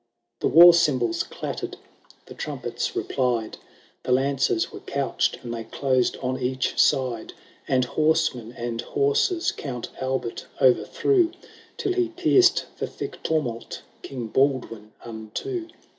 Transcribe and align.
The 0.39 0.47
war 0.47 0.73
cymbals 0.73 1.21
clattered, 1.21 1.77
the 2.25 2.33
trumpets 2.33 2.95
replied, 2.95 3.57
The 4.01 4.11
lances 4.11 4.71
were 4.71 4.79
couched, 4.79 5.37
and 5.43 5.53
they 5.53 5.63
closed 5.65 6.17
on 6.23 6.39
each 6.41 6.75
side; 6.79 7.33
And 7.67 7.85
horsemen 7.85 8.51
and 8.57 8.81
horses 8.81 9.51
Count 9.51 9.89
Albert 10.01 10.47
o'erthrew, 10.59 11.33
Till 11.77 11.93
he 11.93 12.09
pierced 12.09 12.65
the 12.79 12.87
thick 12.87 13.21
tumult 13.21 13.83
King 14.01 14.25
Baldwin 14.25 14.91
unto. 15.05 15.67